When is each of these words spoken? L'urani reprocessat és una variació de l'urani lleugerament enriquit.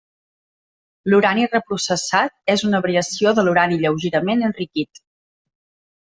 L'urani 1.13 1.43
reprocessat 1.49 2.33
és 2.53 2.63
una 2.69 2.79
variació 2.85 3.33
de 3.39 3.43
l'urani 3.47 3.77
lleugerament 3.83 4.41
enriquit. 4.49 5.03